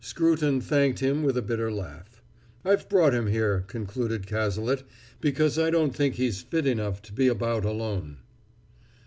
Scruton 0.03 0.59
thanked 0.61 0.97
him 0.97 1.21
with 1.21 1.37
a 1.37 1.43
bitter 1.43 1.71
laugh. 1.71 2.23
"I've 2.65 2.89
brought 2.89 3.13
him 3.13 3.27
here," 3.27 3.63
concluded 3.67 4.25
Cazalet, 4.25 4.81
"because 5.19 5.59
I 5.59 5.69
don't 5.69 5.95
think 5.95 6.15
he's 6.15 6.41
fit 6.41 6.65
enough 6.65 7.03
to 7.03 7.13
be 7.13 7.27
about 7.27 7.65
alone." 7.65 8.17